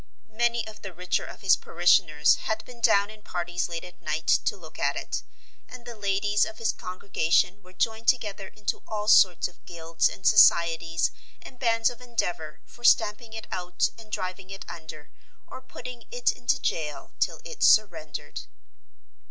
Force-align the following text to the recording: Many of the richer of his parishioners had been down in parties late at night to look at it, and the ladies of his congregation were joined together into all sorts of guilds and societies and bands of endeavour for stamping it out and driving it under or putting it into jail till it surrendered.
Many 0.33 0.67
of 0.67 0.81
the 0.81 0.95
richer 0.95 1.25
of 1.25 1.41
his 1.41 1.55
parishioners 1.55 2.37
had 2.49 2.65
been 2.65 2.81
down 2.81 3.11
in 3.11 3.21
parties 3.21 3.69
late 3.69 3.83
at 3.83 4.01
night 4.01 4.25
to 4.45 4.57
look 4.57 4.79
at 4.79 4.95
it, 4.95 5.21
and 5.69 5.85
the 5.85 5.95
ladies 5.95 6.43
of 6.43 6.57
his 6.57 6.71
congregation 6.71 7.61
were 7.61 7.71
joined 7.71 8.07
together 8.07 8.47
into 8.47 8.81
all 8.87 9.07
sorts 9.07 9.47
of 9.47 9.63
guilds 9.67 10.09
and 10.09 10.25
societies 10.25 11.11
and 11.39 11.59
bands 11.59 11.91
of 11.91 12.01
endeavour 12.01 12.61
for 12.65 12.83
stamping 12.83 13.33
it 13.33 13.45
out 13.51 13.89
and 13.95 14.11
driving 14.11 14.49
it 14.49 14.65
under 14.67 15.11
or 15.45 15.61
putting 15.61 16.05
it 16.09 16.31
into 16.31 16.59
jail 16.59 17.13
till 17.19 17.39
it 17.45 17.61
surrendered. 17.61 18.41